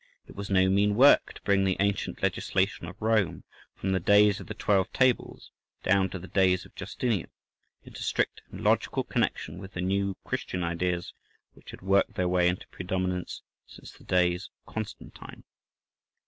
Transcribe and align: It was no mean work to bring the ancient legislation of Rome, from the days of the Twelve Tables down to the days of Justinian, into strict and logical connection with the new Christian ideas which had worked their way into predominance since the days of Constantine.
It 0.25 0.35
was 0.35 0.49
no 0.49 0.67
mean 0.67 0.95
work 0.95 1.31
to 1.35 1.41
bring 1.43 1.63
the 1.63 1.77
ancient 1.79 2.23
legislation 2.23 2.87
of 2.87 2.99
Rome, 2.99 3.43
from 3.75 3.91
the 3.91 3.99
days 3.99 4.39
of 4.39 4.47
the 4.47 4.55
Twelve 4.55 4.91
Tables 4.91 5.51
down 5.83 6.09
to 6.09 6.17
the 6.17 6.27
days 6.27 6.65
of 6.65 6.73
Justinian, 6.73 7.29
into 7.83 8.01
strict 8.01 8.41
and 8.49 8.63
logical 8.63 9.03
connection 9.03 9.59
with 9.59 9.73
the 9.73 9.81
new 9.81 10.17
Christian 10.23 10.63
ideas 10.63 11.13
which 11.53 11.69
had 11.69 11.83
worked 11.83 12.15
their 12.15 12.27
way 12.27 12.47
into 12.47 12.67
predominance 12.69 13.43
since 13.67 13.91
the 13.91 14.03
days 14.03 14.49
of 14.65 14.73
Constantine. 14.73 15.43